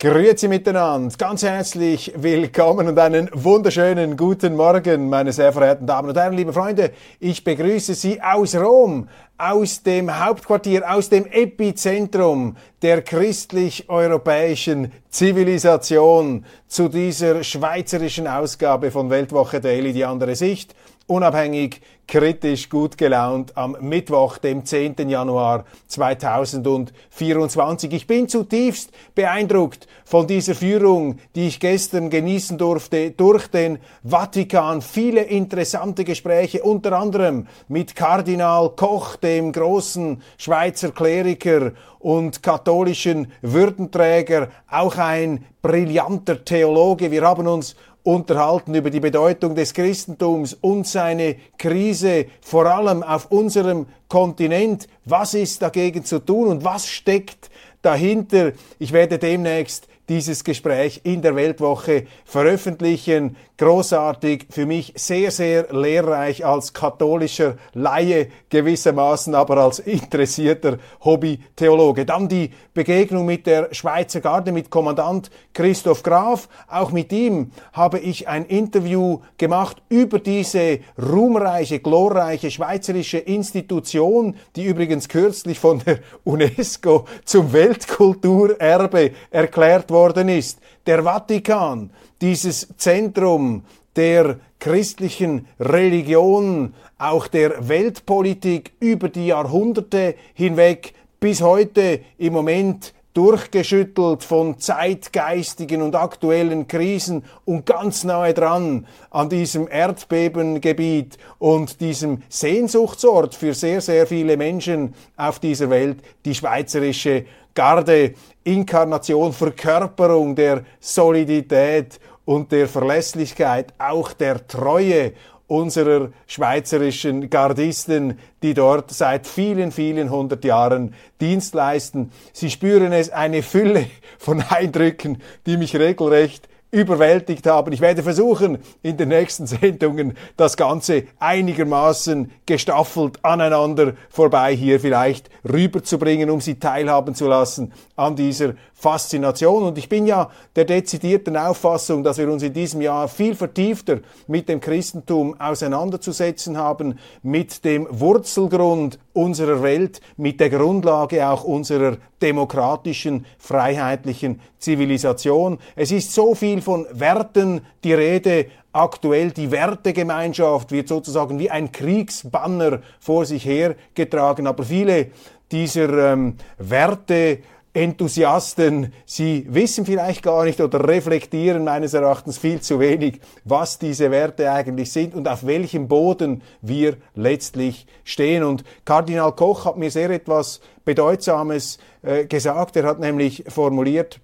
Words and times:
Grüezi 0.00 0.46
miteinander, 0.46 1.12
ganz 1.18 1.42
herzlich 1.42 2.12
willkommen 2.14 2.86
und 2.86 2.96
einen 3.00 3.28
wunderschönen 3.32 4.16
guten 4.16 4.54
Morgen, 4.54 5.08
meine 5.08 5.32
sehr 5.32 5.52
verehrten 5.52 5.88
Damen 5.88 6.10
und 6.10 6.16
Herren, 6.16 6.34
liebe 6.34 6.52
Freunde. 6.52 6.92
Ich 7.18 7.42
begrüße 7.42 7.94
Sie 7.94 8.22
aus 8.22 8.54
Rom, 8.54 9.08
aus 9.36 9.82
dem 9.82 10.24
Hauptquartier, 10.24 10.88
aus 10.88 11.08
dem 11.08 11.26
Epizentrum 11.26 12.56
der 12.80 13.02
christlich-europäischen 13.02 14.92
Zivilisation 15.10 16.44
zu 16.68 16.88
dieser 16.88 17.42
schweizerischen 17.42 18.28
Ausgabe 18.28 18.92
von 18.92 19.10
Weltwoche 19.10 19.60
Daily, 19.60 19.92
die 19.92 20.04
andere 20.04 20.36
Sicht 20.36 20.76
unabhängig, 21.08 21.80
kritisch, 22.06 22.70
gut 22.70 22.96
gelaunt 22.96 23.56
am 23.56 23.76
Mittwoch, 23.80 24.38
dem 24.38 24.64
10. 24.64 25.08
Januar 25.08 25.64
2024. 25.88 27.92
Ich 27.92 28.06
bin 28.06 28.28
zutiefst 28.28 28.92
beeindruckt 29.14 29.86
von 30.04 30.26
dieser 30.26 30.54
Führung, 30.54 31.18
die 31.34 31.48
ich 31.48 31.60
gestern 31.60 32.08
genießen 32.08 32.56
durfte 32.56 33.10
durch 33.10 33.48
den 33.48 33.78
Vatikan. 34.02 34.80
Viele 34.80 35.22
interessante 35.22 36.04
Gespräche, 36.04 36.62
unter 36.62 36.92
anderem 36.92 37.46
mit 37.68 37.94
Kardinal 37.94 38.70
Koch, 38.70 39.16
dem 39.16 39.52
großen 39.52 40.22
Schweizer 40.38 40.92
Kleriker 40.92 41.72
und 41.98 42.42
katholischen 42.42 43.32
Würdenträger, 43.42 44.48
auch 44.70 44.96
ein 44.96 45.44
brillanter 45.60 46.44
Theologe. 46.44 47.10
Wir 47.10 47.22
haben 47.22 47.46
uns 47.46 47.74
unterhalten 48.08 48.74
über 48.74 48.88
die 48.88 49.00
Bedeutung 49.00 49.54
des 49.54 49.74
Christentums 49.74 50.54
und 50.54 50.86
seine 50.86 51.36
Krise, 51.58 52.24
vor 52.40 52.64
allem 52.64 53.02
auf 53.02 53.30
unserem 53.30 53.84
Kontinent. 54.08 54.88
Was 55.04 55.34
ist 55.34 55.60
dagegen 55.60 56.02
zu 56.06 56.18
tun 56.18 56.48
und 56.48 56.64
was 56.64 56.86
steckt 56.86 57.50
dahinter? 57.82 58.52
Ich 58.78 58.94
werde 58.94 59.18
demnächst 59.18 59.88
dieses 60.08 60.44
Gespräch 60.44 61.00
in 61.04 61.22
der 61.22 61.36
Weltwoche 61.36 62.04
veröffentlichen. 62.24 63.36
Großartig, 63.58 64.46
für 64.50 64.66
mich 64.66 64.92
sehr, 64.96 65.32
sehr 65.32 65.72
lehrreich 65.72 66.46
als 66.46 66.72
katholischer 66.72 67.56
Laie 67.74 68.28
gewissermaßen, 68.50 69.34
aber 69.34 69.56
als 69.56 69.80
interessierter 69.80 70.78
Hobby-Theologe. 71.04 72.06
Dann 72.06 72.28
die 72.28 72.52
Begegnung 72.72 73.26
mit 73.26 73.46
der 73.48 73.74
Schweizer 73.74 74.20
Garde, 74.20 74.52
mit 74.52 74.70
Kommandant 74.70 75.30
Christoph 75.52 76.04
Graf. 76.04 76.48
Auch 76.68 76.92
mit 76.92 77.12
ihm 77.12 77.50
habe 77.72 77.98
ich 77.98 78.28
ein 78.28 78.46
Interview 78.46 79.20
gemacht 79.38 79.82
über 79.88 80.20
diese 80.20 80.78
ruhmreiche, 80.96 81.80
glorreiche 81.80 82.52
schweizerische 82.52 83.18
Institution, 83.18 84.36
die 84.54 84.66
übrigens 84.66 85.08
kürzlich 85.08 85.58
von 85.58 85.82
der 85.84 85.98
UNESCO 86.24 87.06
zum 87.24 87.52
Weltkulturerbe 87.52 89.10
erklärt 89.30 89.90
worden 89.98 90.28
ist. 90.28 90.60
Der 90.86 91.02
Vatikan, 91.02 91.90
dieses 92.20 92.68
Zentrum 92.76 93.64
der 93.96 94.38
christlichen 94.60 95.46
Religion, 95.58 96.74
auch 96.98 97.26
der 97.26 97.68
Weltpolitik 97.68 98.72
über 98.80 99.08
die 99.08 99.26
Jahrhunderte 99.26 100.14
hinweg 100.34 100.94
bis 101.20 101.42
heute 101.42 102.00
im 102.16 102.32
Moment 102.32 102.94
durchgeschüttelt 103.14 104.22
von 104.22 104.60
zeitgeistigen 104.60 105.82
und 105.82 105.96
aktuellen 105.96 106.68
Krisen 106.68 107.24
und 107.44 107.66
ganz 107.66 108.04
nahe 108.04 108.32
dran 108.32 108.86
an 109.10 109.28
diesem 109.28 109.66
Erdbebengebiet 109.68 111.18
und 111.40 111.80
diesem 111.80 112.22
Sehnsuchtsort 112.28 113.34
für 113.34 113.54
sehr, 113.54 113.80
sehr 113.80 114.06
viele 114.06 114.36
Menschen 114.36 114.94
auf 115.16 115.40
dieser 115.40 115.68
Welt, 115.70 115.98
die 116.24 116.36
schweizerische 116.36 117.24
Garde, 117.58 118.14
Inkarnation, 118.44 119.32
Verkörperung 119.32 120.36
der 120.36 120.62
Solidität 120.78 121.98
und 122.24 122.52
der 122.52 122.68
Verlässlichkeit, 122.68 123.74
auch 123.78 124.12
der 124.12 124.46
Treue 124.46 125.14
unserer 125.48 126.10
schweizerischen 126.28 127.28
Gardisten, 127.28 128.16
die 128.44 128.54
dort 128.54 128.92
seit 128.92 129.26
vielen, 129.26 129.72
vielen 129.72 130.08
hundert 130.08 130.44
Jahren 130.44 130.94
Dienst 131.20 131.52
leisten. 131.52 132.12
Sie 132.32 132.48
spüren 132.48 132.92
es, 132.92 133.10
eine 133.10 133.42
Fülle 133.42 133.86
von 134.18 134.40
Eindrücken, 134.40 135.20
die 135.44 135.56
mich 135.56 135.74
regelrecht 135.74 136.48
überwältigt 136.70 137.46
haben. 137.46 137.72
Ich 137.72 137.80
werde 137.80 138.02
versuchen, 138.02 138.58
in 138.82 138.96
den 138.96 139.08
nächsten 139.08 139.46
Sendungen 139.48 140.16
das 140.36 140.56
Ganze 140.56 141.04
einigermaßen 141.18 142.30
gestaffelt 142.46 143.24
aneinander 143.24 143.94
vorbei 144.10 144.54
hier 144.54 144.80
vielleicht 144.80 145.30
rüberzubringen, 145.50 146.30
um 146.30 146.40
Sie 146.40 146.58
teilhaben 146.58 147.14
zu 147.14 147.26
lassen 147.28 147.72
an 147.98 148.14
dieser 148.14 148.54
Faszination. 148.74 149.64
Und 149.64 149.76
ich 149.76 149.88
bin 149.88 150.06
ja 150.06 150.30
der 150.54 150.64
dezidierten 150.64 151.36
Auffassung, 151.36 152.04
dass 152.04 152.18
wir 152.18 152.30
uns 152.30 152.44
in 152.44 152.52
diesem 152.52 152.80
Jahr 152.80 153.08
viel 153.08 153.34
vertiefter 153.34 153.98
mit 154.28 154.48
dem 154.48 154.60
Christentum 154.60 155.38
auseinanderzusetzen 155.40 156.56
haben, 156.56 156.98
mit 157.22 157.64
dem 157.64 157.88
Wurzelgrund 157.90 159.00
unserer 159.12 159.62
Welt, 159.64 160.00
mit 160.16 160.38
der 160.38 160.48
Grundlage 160.48 161.28
auch 161.28 161.42
unserer 161.42 161.96
demokratischen, 162.22 163.26
freiheitlichen 163.38 164.40
Zivilisation. 164.58 165.58
Es 165.74 165.90
ist 165.90 166.14
so 166.14 166.36
viel 166.36 166.62
von 166.62 166.86
Werten 166.92 167.62
die 167.82 167.94
Rede, 167.94 168.46
aktuell 168.72 169.32
die 169.32 169.50
Wertegemeinschaft 169.50 170.70
wird 170.70 170.86
sozusagen 170.86 171.40
wie 171.40 171.50
ein 171.50 171.72
Kriegsbanner 171.72 172.80
vor 173.00 173.24
sich 173.24 173.44
hergetragen, 173.44 174.46
aber 174.46 174.62
viele 174.62 175.10
dieser 175.50 176.12
ähm, 176.12 176.36
Werte 176.58 177.38
Enthusiasten, 177.78 178.92
sie 179.06 179.46
wissen 179.48 179.86
vielleicht 179.86 180.24
gar 180.24 180.44
nicht 180.44 180.60
oder 180.60 180.86
reflektieren 180.88 181.62
meines 181.62 181.94
Erachtens 181.94 182.36
viel 182.36 182.60
zu 182.60 182.80
wenig, 182.80 183.20
was 183.44 183.78
diese 183.78 184.10
Werte 184.10 184.50
eigentlich 184.50 184.90
sind 184.90 185.14
und 185.14 185.28
auf 185.28 185.46
welchem 185.46 185.86
Boden 185.86 186.42
wir 186.60 186.96
letztlich 187.14 187.86
stehen. 188.02 188.42
Und 188.42 188.64
Kardinal 188.84 189.30
Koch 189.30 189.64
hat 189.64 189.76
mir 189.76 189.92
sehr 189.92 190.10
etwas 190.10 190.60
Bedeutsames 190.84 191.78
äh, 192.02 192.26
gesagt. 192.26 192.74
Er 192.74 192.84
hat 192.84 192.98
nämlich 192.98 193.44
formuliert, 193.46 194.18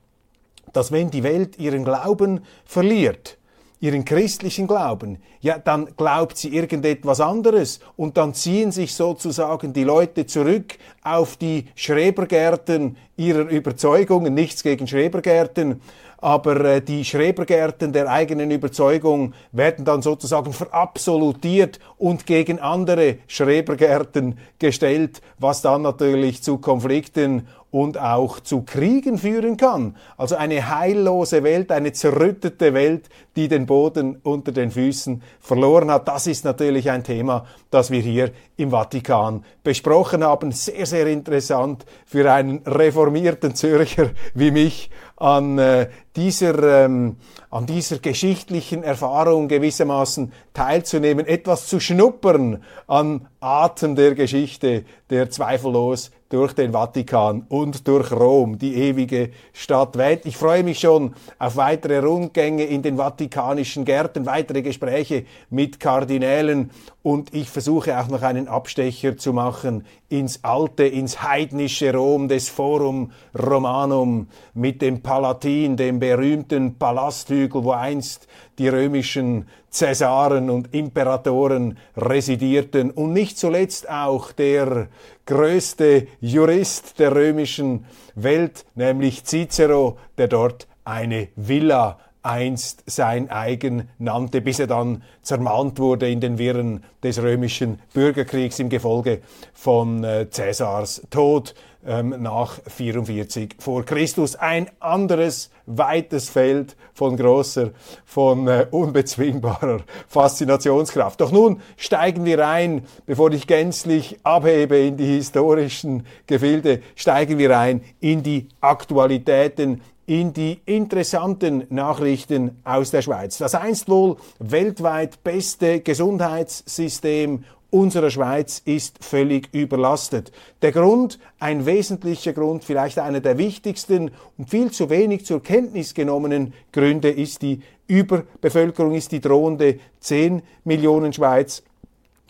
dass 0.72 0.90
wenn 0.90 1.12
die 1.12 1.22
Welt 1.22 1.56
ihren 1.56 1.84
Glauben 1.84 2.40
verliert, 2.64 3.38
ihren 3.80 4.04
christlichen 4.04 4.66
Glauben, 4.66 5.18
ja, 5.40 5.58
dann 5.58 5.88
glaubt 5.96 6.38
sie 6.38 6.54
irgendetwas 6.54 7.20
anderes 7.20 7.80
und 7.96 8.16
dann 8.16 8.32
ziehen 8.32 8.72
sich 8.72 8.94
sozusagen 8.94 9.72
die 9.72 9.84
Leute 9.84 10.26
zurück 10.26 10.78
auf 11.02 11.36
die 11.36 11.66
Schrebergärten 11.74 12.96
ihrer 13.16 13.48
Überzeugungen, 13.48 14.32
nichts 14.32 14.62
gegen 14.62 14.86
Schrebergärten, 14.86 15.80
aber 16.24 16.64
äh, 16.64 16.80
die 16.80 17.04
Schrebergärten 17.04 17.92
der 17.92 18.08
eigenen 18.08 18.50
Überzeugung 18.50 19.34
werden 19.52 19.84
dann 19.84 20.00
sozusagen 20.00 20.54
verabsolutiert 20.54 21.78
und 21.98 22.24
gegen 22.24 22.60
andere 22.60 23.18
Schrebergärten 23.26 24.38
gestellt, 24.58 25.20
was 25.38 25.60
dann 25.60 25.82
natürlich 25.82 26.42
zu 26.42 26.56
Konflikten 26.56 27.46
und 27.74 27.98
auch 27.98 28.38
zu 28.38 28.62
Kriegen 28.62 29.18
führen 29.18 29.56
kann. 29.56 29.96
Also 30.16 30.36
eine 30.36 30.78
heillose 30.78 31.42
Welt, 31.42 31.72
eine 31.72 31.92
zerrüttete 31.92 32.72
Welt, 32.72 33.08
die 33.34 33.48
den 33.48 33.66
Boden 33.66 34.20
unter 34.22 34.52
den 34.52 34.70
Füßen 34.70 35.20
verloren 35.40 35.90
hat. 35.90 36.06
Das 36.06 36.28
ist 36.28 36.44
natürlich 36.44 36.88
ein 36.88 37.02
Thema, 37.02 37.46
das 37.72 37.90
wir 37.90 38.00
hier 38.00 38.30
im 38.56 38.70
Vatikan 38.70 39.44
besprochen 39.64 40.22
haben. 40.22 40.52
Sehr, 40.52 40.86
sehr 40.86 41.08
interessant 41.08 41.84
für 42.06 42.32
einen 42.32 42.58
reformierten 42.64 43.56
Zürcher 43.56 44.10
wie 44.34 44.52
mich 44.52 44.88
an 45.16 45.58
äh, 45.58 45.88
dieser, 46.14 46.84
ähm, 46.84 47.16
an 47.50 47.66
dieser 47.66 47.98
geschichtlichen 47.98 48.84
Erfahrung 48.84 49.48
gewissermaßen 49.48 50.32
teilzunehmen, 50.52 51.26
etwas 51.26 51.66
zu 51.66 51.80
schnuppern 51.80 52.62
an 52.86 53.26
Atem 53.40 53.96
der 53.96 54.14
Geschichte, 54.14 54.84
der 55.10 55.28
zweifellos 55.30 56.12
durch 56.34 56.52
den 56.52 56.72
Vatikan 56.72 57.46
und 57.48 57.86
durch 57.86 58.10
Rom, 58.10 58.58
die 58.58 58.74
ewige 58.74 59.30
Stadt. 59.52 59.96
Ich 60.24 60.36
freue 60.36 60.64
mich 60.64 60.80
schon 60.80 61.14
auf 61.38 61.54
weitere 61.54 62.00
Rundgänge 62.00 62.64
in 62.64 62.82
den 62.82 62.96
vatikanischen 62.96 63.84
Gärten, 63.84 64.26
weitere 64.26 64.62
Gespräche 64.62 65.26
mit 65.48 65.78
Kardinälen 65.78 66.72
und 67.04 67.32
ich 67.32 67.48
versuche 67.48 68.00
auch 68.00 68.08
noch 68.08 68.22
einen 68.22 68.48
Abstecher 68.48 69.16
zu 69.16 69.32
machen 69.32 69.86
ins 70.08 70.44
alte, 70.44 70.84
ins 70.84 71.22
heidnische 71.22 71.92
Rom 71.92 72.28
des 72.28 72.48
Forum 72.48 73.12
Romanum 73.36 74.28
mit 74.54 74.82
dem 74.82 75.02
Palatin, 75.02 75.76
dem 75.76 75.98
berühmten 75.98 76.78
Palasthügel, 76.78 77.64
wo 77.64 77.72
einst 77.72 78.28
die 78.58 78.68
römischen 78.68 79.48
Cäsaren 79.70 80.50
und 80.50 80.74
Imperatoren 80.74 81.78
residierten. 81.96 82.90
Und 82.90 83.12
nicht 83.12 83.38
zuletzt 83.38 83.88
auch 83.90 84.32
der 84.32 84.88
größte 85.26 86.06
Jurist 86.20 86.98
der 86.98 87.14
römischen 87.14 87.86
Welt, 88.14 88.64
nämlich 88.74 89.24
Cicero, 89.24 89.98
der 90.18 90.28
dort 90.28 90.68
eine 90.84 91.28
Villa 91.34 91.98
einst 92.24 92.82
sein 92.86 93.30
eigen 93.30 93.88
nannte, 93.98 94.40
bis 94.40 94.58
er 94.58 94.66
dann 94.66 95.02
zermahnt 95.22 95.78
wurde 95.78 96.10
in 96.10 96.20
den 96.20 96.38
Wirren 96.38 96.82
des 97.02 97.22
römischen 97.22 97.80
Bürgerkriegs 97.92 98.58
im 98.58 98.70
Gefolge 98.70 99.20
von 99.52 100.02
äh, 100.02 100.28
Cäsars 100.30 101.02
Tod 101.10 101.54
ähm, 101.86 102.14
nach 102.18 102.60
44 102.66 103.56
vor 103.58 103.84
Christus. 103.84 104.36
Ein 104.36 104.70
anderes 104.80 105.50
weites 105.66 106.30
Feld 106.30 106.76
von 106.94 107.16
großer, 107.16 107.70
von 108.06 108.48
äh, 108.48 108.66
unbezwingbarer 108.70 109.80
Faszinationskraft. 110.08 111.20
Doch 111.20 111.30
nun 111.30 111.60
steigen 111.76 112.24
wir 112.24 112.46
ein, 112.46 112.86
bevor 113.04 113.30
ich 113.32 113.46
gänzlich 113.46 114.18
abhebe 114.22 114.78
in 114.78 114.96
die 114.96 115.16
historischen 115.16 116.06
Gefilde, 116.26 116.80
steigen 116.94 117.38
wir 117.38 117.58
ein 117.58 117.82
in 118.00 118.22
die 118.22 118.48
Aktualitäten 118.60 119.82
in 120.06 120.32
die 120.32 120.60
interessanten 120.66 121.66
Nachrichten 121.70 122.60
aus 122.64 122.90
der 122.90 123.02
Schweiz. 123.02 123.38
Das 123.38 123.54
einst 123.54 123.88
wohl 123.88 124.16
weltweit 124.38 125.22
beste 125.24 125.80
Gesundheitssystem 125.80 127.44
unserer 127.74 128.10
Schweiz 128.10 128.62
ist 128.64 129.04
völlig 129.04 129.48
überlastet. 129.52 130.30
Der 130.62 130.70
Grund, 130.70 131.18
ein 131.40 131.66
wesentlicher 131.66 132.32
Grund, 132.32 132.62
vielleicht 132.62 133.00
einer 133.00 133.20
der 133.20 133.36
wichtigsten 133.36 134.12
und 134.38 134.48
viel 134.48 134.70
zu 134.70 134.90
wenig 134.90 135.26
zur 135.26 135.42
Kenntnis 135.42 135.92
genommenen 135.92 136.54
Gründe 136.70 137.10
ist 137.10 137.42
die 137.42 137.62
Überbevölkerung, 137.88 138.94
ist 138.94 139.10
die 139.10 139.20
drohende 139.20 139.80
10 139.98 140.42
Millionen 140.62 141.12
Schweiz. 141.12 141.64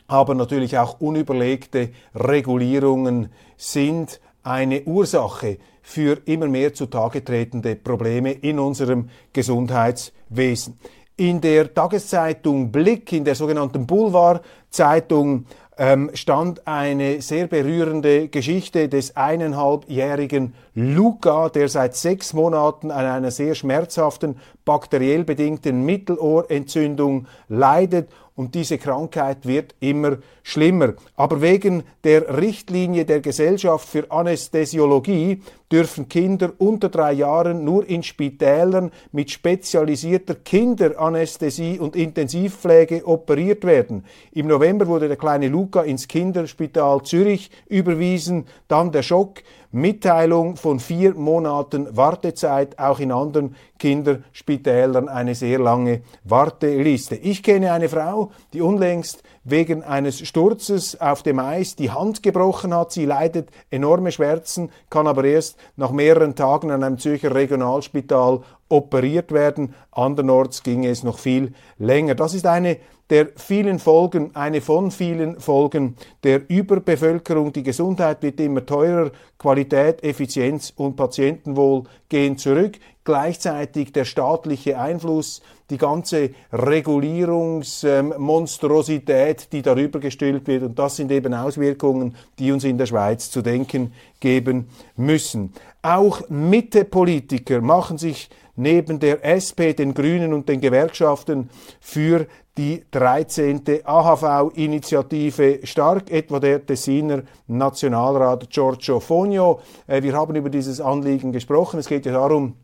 Aber 0.06 0.34
natürlich 0.34 0.78
auch 0.78 1.00
unüberlegte 1.00 1.90
Regulierungen 2.14 3.28
sind 3.58 4.20
eine 4.42 4.82
Ursache 4.84 5.58
für 5.86 6.18
immer 6.24 6.48
mehr 6.48 6.72
zutage 6.72 7.22
tretende 7.22 7.76
Probleme 7.76 8.32
in 8.32 8.58
unserem 8.58 9.10
Gesundheitswesen. 9.34 10.78
In 11.16 11.40
der 11.40 11.72
Tageszeitung 11.72 12.72
Blick, 12.72 13.12
in 13.12 13.24
der 13.24 13.34
sogenannten 13.34 13.86
Boulevardzeitung, 13.86 15.44
ähm, 15.76 16.10
stand 16.14 16.66
eine 16.66 17.20
sehr 17.20 17.48
berührende 17.48 18.28
Geschichte 18.28 18.88
des 18.88 19.16
eineinhalbjährigen 19.16 20.54
Luca, 20.74 21.48
der 21.50 21.68
seit 21.68 21.96
sechs 21.96 22.32
Monaten 22.32 22.90
an 22.90 23.04
einer 23.04 23.30
sehr 23.30 23.54
schmerzhaften 23.54 24.36
bakteriell 24.64 25.24
bedingten 25.24 25.84
Mittelohrentzündung 25.84 27.26
leidet 27.48 28.08
und 28.36 28.54
diese 28.54 28.78
Krankheit 28.78 29.46
wird 29.46 29.74
immer 29.80 30.18
schlimmer. 30.42 30.94
Aber 31.16 31.40
wegen 31.40 31.84
der 32.02 32.36
Richtlinie 32.36 33.04
der 33.04 33.20
Gesellschaft 33.20 33.88
für 33.88 34.10
Anästhesiologie 34.10 35.40
dürfen 35.74 36.08
Kinder 36.08 36.52
unter 36.58 36.88
drei 36.88 37.14
Jahren 37.14 37.64
nur 37.64 37.88
in 37.88 38.04
Spitälern 38.04 38.92
mit 39.10 39.32
spezialisierter 39.32 40.36
Kinderanästhesie 40.36 41.80
und 41.80 41.96
Intensivpflege 41.96 43.04
operiert 43.04 43.64
werden. 43.64 44.04
Im 44.30 44.46
November 44.46 44.86
wurde 44.86 45.08
der 45.08 45.16
kleine 45.16 45.48
Luca 45.48 45.82
ins 45.82 46.06
Kinderspital 46.06 47.02
Zürich 47.02 47.50
überwiesen, 47.66 48.44
dann 48.68 48.92
der 48.92 49.02
Schock, 49.02 49.42
Mitteilung 49.72 50.54
von 50.54 50.78
vier 50.78 51.14
Monaten 51.14 51.96
Wartezeit, 51.96 52.78
auch 52.78 53.00
in 53.00 53.10
anderen 53.10 53.56
Kinderspitälern 53.80 55.08
eine 55.08 55.34
sehr 55.34 55.58
lange 55.58 56.02
Warteliste. 56.22 57.16
Ich 57.16 57.42
kenne 57.42 57.72
eine 57.72 57.88
Frau, 57.88 58.30
die 58.52 58.60
unlängst 58.60 59.24
wegen 59.44 59.82
eines 59.82 60.26
Sturzes 60.26 61.00
auf 61.00 61.22
dem 61.22 61.38
Eis 61.38 61.76
die 61.76 61.90
Hand 61.90 62.22
gebrochen 62.22 62.74
hat. 62.74 62.92
Sie 62.92 63.04
leidet 63.04 63.50
enorme 63.70 64.10
Schmerzen, 64.10 64.70
kann 64.90 65.06
aber 65.06 65.24
erst 65.24 65.58
nach 65.76 65.92
mehreren 65.92 66.34
Tagen 66.34 66.70
an 66.70 66.82
einem 66.82 66.98
Zürcher 66.98 67.34
Regionalspital 67.34 68.40
operiert 68.68 69.32
werden. 69.32 69.74
Andernorts 69.92 70.62
ging 70.62 70.84
es 70.84 71.02
noch 71.02 71.18
viel 71.18 71.52
länger. 71.78 72.14
Das 72.14 72.34
ist 72.34 72.46
eine 72.46 72.78
der 73.10 73.28
vielen 73.36 73.78
Folgen, 73.78 74.34
eine 74.34 74.62
von 74.62 74.90
vielen 74.90 75.38
Folgen 75.38 75.96
der 76.22 76.48
Überbevölkerung. 76.48 77.52
Die 77.52 77.62
Gesundheit 77.62 78.22
wird 78.22 78.40
immer 78.40 78.64
teurer, 78.64 79.10
Qualität, 79.38 80.02
Effizienz 80.02 80.72
und 80.74 80.96
Patientenwohl 80.96 81.84
gehen 82.08 82.38
zurück. 82.38 82.78
Gleichzeitig 83.04 83.92
der 83.92 84.06
staatliche 84.06 84.78
Einfluss, 84.78 85.42
die 85.70 85.78
ganze 85.78 86.30
Regulierungsmonstrosität, 86.52 89.52
die 89.52 89.60
darüber 89.60 90.00
gestülpt 90.00 90.48
wird. 90.48 90.62
Und 90.62 90.78
das 90.78 90.96
sind 90.96 91.12
eben 91.12 91.34
Auswirkungen, 91.34 92.16
die 92.38 92.50
uns 92.50 92.64
in 92.64 92.78
der 92.78 92.86
Schweiz 92.86 93.30
zu 93.30 93.42
denken 93.42 93.92
geben 94.20 94.70
müssen. 94.96 95.52
Auch 95.82 96.26
Mitte-Politiker 96.30 97.60
machen 97.60 97.98
sich 97.98 98.30
neben 98.56 99.00
der 99.00 99.24
SP, 99.24 99.74
den 99.74 99.94
Grünen 99.94 100.32
und 100.32 100.48
den 100.48 100.60
Gewerkschaften 100.60 101.50
für 101.80 102.26
die 102.56 102.84
13. 102.90 103.62
AHV-Initiative 103.84 105.60
stark, 105.64 106.10
etwa 106.10 106.38
der 106.38 106.64
Tessiner 106.64 107.22
Nationalrat 107.48 108.48
Giorgio 108.48 109.00
Fogno. 109.00 109.60
Äh, 109.86 110.02
wir 110.02 110.14
haben 110.14 110.36
über 110.36 110.50
dieses 110.50 110.80
Anliegen 110.80 111.32
gesprochen. 111.32 111.80
Es 111.80 111.88
geht 111.88 112.06
ja 112.06 112.12
darum, 112.12 112.54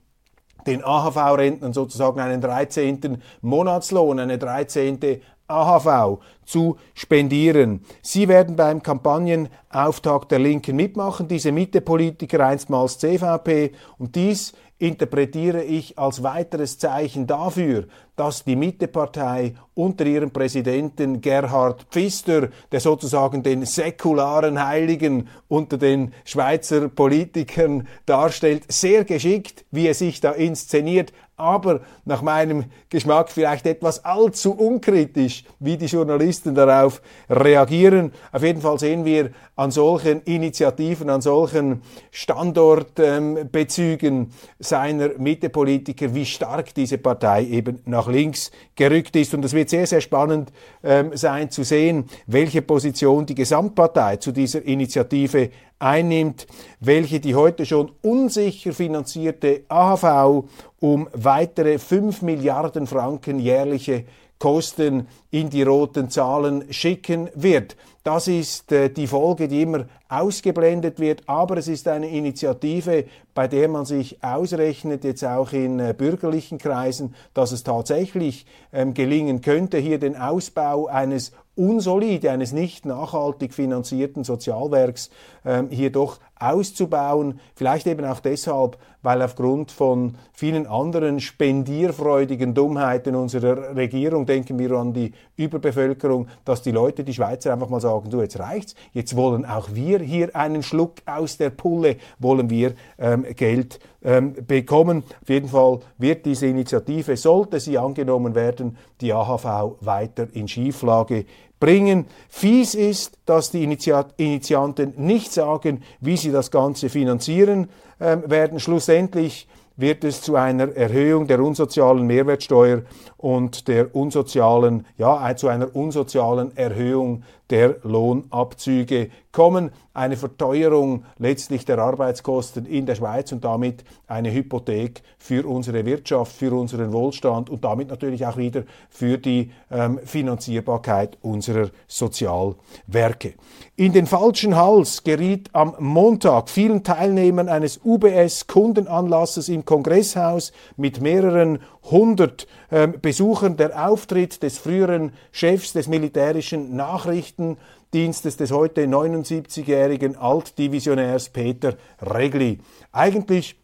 den 0.67 0.85
AHV-Rentnern 0.85 1.73
sozusagen 1.73 2.21
einen 2.21 2.41
13. 2.41 3.23
Monatslohn, 3.41 4.19
eine 4.19 4.39
13. 4.39 5.21
AHV 5.51 6.21
zu 6.45 6.77
spendieren. 6.95 7.85
Sie 8.03 8.29
werden 8.29 8.57
beim 8.57 8.83
Kampagnenauftakt 8.83 10.31
der 10.31 10.39
Linken 10.39 10.77
mitmachen, 10.77 11.29
diese 11.29 11.53
Mitte-Politiker 11.53 12.47
einstmals 12.47 12.99
CVP, 12.99 13.73
und 13.99 14.15
dies 14.15 14.53
interpretiere 14.81 15.63
ich 15.63 15.99
als 15.99 16.23
weiteres 16.23 16.79
Zeichen 16.79 17.27
dafür, 17.27 17.85
dass 18.17 18.45
die 18.45 18.57
Mittepartei 18.57 19.55
unter 19.75 20.07
ihrem 20.07 20.31
Präsidenten 20.31 21.21
Gerhard 21.21 21.87
Pfister, 21.91 22.49
der 22.73 22.81
sozusagen 22.81 23.43
den 23.43 23.65
säkularen 23.67 24.65
Heiligen 24.65 25.29
unter 25.49 25.79
den 25.79 26.13
Schweizer 26.25 26.89
Politikern 26.89 27.87
darstellt, 28.07 28.65
sehr 28.69 29.05
geschickt, 29.05 29.65
wie 29.71 29.87
er 29.87 29.95
sich 29.95 30.21
da 30.21 30.33
inszeniert, 30.33 31.13
aber 31.41 31.81
nach 32.05 32.23
meinem 32.23 32.65
Geschmack 32.89 33.31
vielleicht 33.31 33.67
etwas 33.67 34.05
allzu 34.05 34.53
unkritisch, 34.53 35.45
wie 35.59 35.77
die 35.77 35.87
Journalisten 35.87 36.55
darauf 36.55 37.03
reagieren. 37.29 38.13
Auf 38.31 38.43
jeden 38.43 38.61
Fall 38.61 38.79
sehen 38.79 39.05
wir 39.05 39.31
an 39.57 39.71
solchen 39.71 40.23
Initiativen, 40.23 41.11
an 41.11 41.21
solchen 41.21 41.83
Standortbezügen 42.11 44.19
ähm, 44.19 44.29
seiner 44.59 45.11
Mittepolitiker, 45.19 46.15
wie 46.15 46.25
stark 46.25 46.75
diese 46.75 46.99
Partei 46.99 47.45
eben 47.45 47.81
nach 47.85 48.09
links 48.09 48.51
gerückt 48.75 49.17
ist. 49.17 49.35
Und 49.35 49.45
es 49.45 49.53
wird 49.53 49.71
sehr, 49.71 49.87
sehr 49.87 50.01
spannend 50.01 50.53
ähm, 50.83 51.11
sein 51.15 51.51
zu 51.51 51.63
sehen, 51.63 52.07
welche 52.27 52.63
Position 52.63 53.27
die 53.27 53.35
Gesamtpartei 53.35 54.17
zu 54.17 54.33
dieser 54.33 54.63
Initiative 54.63 55.51
einnimmt, 55.81 56.47
welche 56.79 57.19
die 57.19 57.35
heute 57.35 57.67
schon 57.67 57.91
unsicher 58.03 58.73
finanzierte 58.73 59.63
AHV 59.69 60.45
um 60.79 61.09
weitere 61.13 61.79
5 61.79 62.23
Milliarden 62.23 62.87
Franken 62.87 63.41
jährliche 63.41 64.05
Kosten 64.39 65.07
in 65.31 65.51
die 65.51 65.63
roten 65.63 66.09
Zahlen 66.09 66.73
schicken 66.73 67.29
wird. 67.35 67.77
Das 68.03 68.27
ist 68.27 68.73
äh, 68.73 68.89
die 68.89 69.07
Folge, 69.07 69.47
die 69.49 69.61
immer 69.61 69.85
ausgeblendet 70.09 70.99
wird, 70.99 71.23
aber 71.27 71.59
es 71.59 71.69
ist 71.69 71.87
eine 71.87 72.09
Initiative, 72.09 73.05
bei 73.35 73.47
der 73.47 73.69
man 73.69 73.85
sich 73.85 74.25
ausrechnet, 74.25 75.05
jetzt 75.05 75.23
auch 75.23 75.53
in 75.53 75.79
äh, 75.79 75.95
bürgerlichen 75.97 76.57
Kreisen, 76.57 77.15
dass 77.35 77.53
es 77.53 77.63
tatsächlich 77.63 78.47
ähm, 78.73 78.95
gelingen 78.95 79.43
könnte, 79.43 79.77
hier 79.77 79.99
den 79.99 80.17
Ausbau 80.17 80.87
eines 80.87 81.33
unsolide, 81.55 82.31
eines 82.31 82.53
nicht 82.53 82.87
nachhaltig 82.87 83.53
finanzierten 83.55 84.25
Sozialwerks 84.25 85.11
ähm, 85.45 85.69
hier 85.71 85.91
doch 85.91 86.19
auszubauen. 86.41 87.39
Vielleicht 87.55 87.87
eben 87.87 88.05
auch 88.05 88.21
deshalb, 88.21 88.79
weil 89.03 89.23
aufgrund 89.23 89.71
von 89.71 90.17
vielen 90.33 90.67
anderen 90.67 91.21
spendierfreudigen 91.21 92.55
Dummheiten 92.55 93.15
unserer 93.15 93.77
Regierung, 93.77 94.27
denken 94.27 94.59
wir 94.59 94.73
an 94.73 94.93
die 94.93 95.13
Überbevölkerung, 95.37 96.29
dass 96.45 96.63
die 96.63 96.71
Leute, 96.71 97.05
die 97.05 97.15
Schweizer 97.15 97.53
einfach 97.53 97.69
mal 97.69 97.81
sagen, 97.81 98.11
du, 98.11 98.21
jetzt 98.21 98.39
reicht's, 98.39 98.75
jetzt 98.93 99.17
wollen 99.17 99.45
auch 99.45 99.69
wir 99.73 100.01
hier 100.01 100.35
einen 100.35 100.63
Schluck 100.63 100.97
aus 101.07 101.37
der 101.37 101.51
Pulle, 101.51 101.97
wollen 102.19 102.51
wir 102.51 102.75
ähm, 102.99 103.25
Geld 103.37 103.79
ähm, 104.03 104.35
bekommen. 104.47 105.05
Auf 105.23 105.29
jeden 105.29 105.49
Fall 105.49 105.81
wird 105.99 106.27
diese 106.27 106.47
Initiative, 106.47 107.17
sollte 107.17 107.61
sie 107.61 107.79
angenommen 107.79 108.35
werden, 108.35 108.77
die 109.01 109.13
AHV 109.13 109.77
weiter 109.81 110.29
in 110.33 110.49
Schieflage 110.49 111.27
bringen. 111.61 112.07
Fies 112.29 112.75
ist, 112.75 113.19
dass 113.27 113.51
die 113.51 113.63
Initianten 113.63 114.95
nicht 114.97 115.33
sagen, 115.33 115.83
wie 116.01 116.17
sie 116.17 116.33
das 116.33 116.51
Ganze 116.51 116.89
finanzieren 116.89 117.69
ähm, 118.01 118.25
werden. 118.27 118.59
Schlussendlich 118.59 119.47
wird 119.77 120.05
es 120.05 120.23
zu 120.23 120.37
einer 120.37 120.75
Erhöhung 120.75 121.27
der 121.27 121.41
unsozialen 121.41 122.07
Mehrwertsteuer 122.07 122.83
und 123.21 123.69
der 123.69 123.95
unsozialen, 123.95 124.87
ja, 124.97 125.37
zu 125.37 125.49
einer 125.49 125.77
unsozialen 125.77 126.57
Erhöhung 126.57 127.23
der 127.51 127.77
Lohnabzüge 127.83 129.11
kommen. 129.31 129.71
Eine 129.93 130.17
Verteuerung 130.17 131.05
letztlich 131.19 131.65
der 131.65 131.79
Arbeitskosten 131.79 132.65
in 132.65 132.87
der 132.87 132.95
Schweiz 132.95 133.33
und 133.33 133.45
damit 133.45 133.85
eine 134.07 134.33
Hypothek 134.33 135.03
für 135.19 135.47
unsere 135.47 135.85
Wirtschaft, 135.85 136.33
für 136.33 136.53
unseren 136.53 136.93
Wohlstand 136.93 137.51
und 137.51 137.65
damit 137.65 137.89
natürlich 137.89 138.25
auch 138.25 138.37
wieder 138.37 138.63
für 138.89 139.19
die 139.19 139.51
ähm, 139.71 140.01
Finanzierbarkeit 140.05 141.19
unserer 141.21 141.71
Sozialwerke. 141.89 143.35
In 143.77 143.93
den 143.93 144.07
falschen 144.07 144.57
Hals 144.57 145.05
geriet 145.05 145.51
am 145.53 145.75
Montag 145.79 146.49
vielen 146.49 146.85
Teilnehmern 146.85 147.49
eines 147.49 147.81
UBS-Kundenanlasses 147.85 149.49
im 149.49 149.65
Kongresshaus 149.65 150.53
mit 150.77 151.01
mehreren 151.01 151.59
hundert 151.83 152.47
ähm, 152.71 153.01
Besuchern 153.11 153.57
der 153.57 153.89
Auftritt 153.89 154.41
des 154.41 154.59
früheren 154.59 155.11
Chefs 155.33 155.73
des 155.73 155.89
militärischen 155.89 156.77
Nachrichtendienstes 156.77 158.37
des 158.37 158.53
heute 158.53 158.85
79-jährigen 158.87 160.15
Altdivisionärs 160.17 161.29
Peter 161.31 161.75
Regli. 162.01 162.61
Eigentlich 162.93 163.57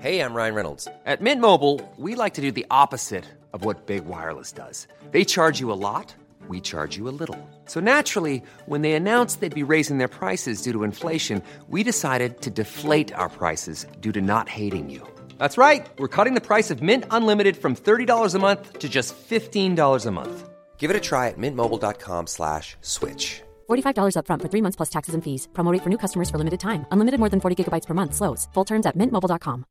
Hey, 0.00 0.18
I'm 0.18 0.34
Ryan 0.34 0.54
Reynolds. 0.56 0.88
At 1.06 1.20
Mint 1.20 1.40
Mobile, 1.40 1.78
we 1.96 2.16
like 2.16 2.34
to 2.34 2.40
do 2.40 2.50
the 2.50 2.66
opposite 2.68 3.26
of 3.52 3.64
what 3.64 3.86
Big 3.86 4.04
Wireless 4.04 4.50
does. 4.50 4.88
They 5.12 5.24
charge 5.24 5.60
you 5.60 5.70
a 5.70 5.78
lot, 5.78 6.12
we 6.48 6.60
charge 6.60 6.96
you 6.96 7.08
a 7.08 7.14
little. 7.16 7.38
So 7.66 7.78
naturally, 7.78 8.42
when 8.66 8.82
they 8.82 8.94
announced 8.94 9.38
they'd 9.38 9.54
be 9.54 9.62
raising 9.62 9.98
their 9.98 10.08
prices 10.08 10.62
due 10.62 10.72
to 10.72 10.82
inflation, 10.82 11.42
we 11.68 11.84
decided 11.84 12.40
to 12.40 12.50
deflate 12.50 13.12
our 13.14 13.28
prices 13.28 13.86
due 14.00 14.10
to 14.10 14.20
not 14.20 14.48
hating 14.48 14.90
you. 14.90 15.06
That's 15.38 15.58
right. 15.58 15.88
We're 15.98 16.08
cutting 16.16 16.34
the 16.34 16.40
price 16.40 16.70
of 16.72 16.82
Mint 16.82 17.04
Unlimited 17.10 17.56
from 17.56 17.76
$30 17.76 18.34
a 18.34 18.38
month 18.38 18.78
to 18.80 18.88
just 18.88 19.14
$15 19.14 20.06
a 20.06 20.10
month. 20.10 20.48
Give 20.78 20.90
it 20.90 20.96
a 20.96 21.00
try 21.00 21.28
at 21.28 21.38
mintmobile.com 21.38 22.26
slash 22.26 22.76
switch. 22.80 23.42
$45 23.70 24.16
up 24.16 24.26
front 24.26 24.42
for 24.42 24.48
three 24.48 24.62
months 24.62 24.76
plus 24.76 24.90
taxes 24.90 25.14
and 25.14 25.22
fees. 25.22 25.46
Promo 25.52 25.78
for 25.82 25.90
new 25.90 25.98
customers 25.98 26.28
for 26.28 26.38
limited 26.38 26.58
time. 26.58 26.86
Unlimited 26.90 27.20
more 27.20 27.28
than 27.28 27.40
40 27.40 27.54
gigabytes 27.64 27.86
per 27.86 27.94
month. 27.94 28.14
Slows. 28.14 28.48
Full 28.54 28.64
terms 28.64 28.84
at 28.86 28.98
mintmobile.com. 28.98 29.64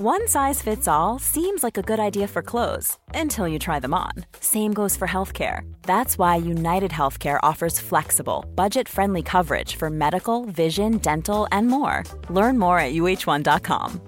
One 0.00 0.26
size 0.26 0.60
fits 0.60 0.88
all 0.88 1.20
seems 1.20 1.62
like 1.62 1.78
a 1.78 1.82
good 1.82 2.00
idea 2.00 2.26
for 2.26 2.42
clothes 2.42 2.98
until 3.14 3.46
you 3.46 3.60
try 3.60 3.78
them 3.78 3.94
on. 3.94 4.12
Same 4.40 4.72
goes 4.74 4.96
for 4.96 5.06
healthcare. 5.06 5.60
That's 5.82 6.18
why 6.18 6.34
United 6.36 6.90
Healthcare 6.90 7.38
offers 7.44 7.78
flexible, 7.78 8.44
budget-friendly 8.56 9.22
coverage 9.22 9.76
for 9.76 9.90
medical, 9.90 10.46
vision, 10.46 10.98
dental, 10.98 11.46
and 11.52 11.68
more. 11.68 12.02
Learn 12.28 12.58
more 12.58 12.78
at 12.78 12.92
uh1.com. 12.92 14.00